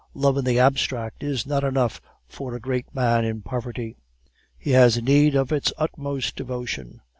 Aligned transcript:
Love 0.15 0.35
in 0.35 0.45
the 0.45 0.57
abstract 0.57 1.21
is 1.21 1.45
not 1.45 1.63
enough 1.63 2.01
for 2.27 2.55
a 2.55 2.59
great 2.59 2.87
man 2.91 3.23
in 3.23 3.43
poverty; 3.43 3.95
he 4.57 4.71
has 4.71 4.99
need 5.03 5.35
of 5.35 5.51
its 5.51 5.71
utmost 5.77 6.35
devotion. 6.35 7.01